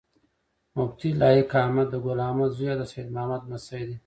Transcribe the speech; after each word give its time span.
مفتي 0.77 1.09
لائق 1.21 1.49
احمد 1.63 1.87
د 1.91 1.95
ګل 2.05 2.19
احمد 2.27 2.49
زوي 2.57 2.69
او 2.71 2.79
د 2.79 2.83
سيد 2.91 3.07
محمد 3.15 3.41
لمسی 3.45 3.81
دی 3.87 3.95